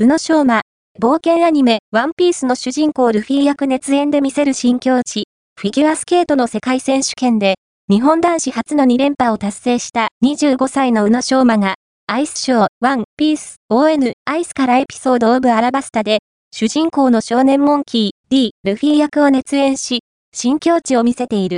[0.00, 0.60] 宇野昌磨、
[1.00, 5.24] 冒険アニメ、ワンピースの主人公ルフィ役熱演で見せる新境地、
[5.58, 7.56] フィギュアスケートの世界選手権で、
[7.90, 11.74] 日本男子初の2連覇を達成した25歳の宇野昌磨が、
[12.06, 16.18] アイスショー、ワン、ピース、ON、アイスからエピソードオブアラバスタで、
[16.52, 20.02] 主人公の少年モンキー、D、ルフィ役を熱演し、
[20.32, 21.56] 新境地を見せている。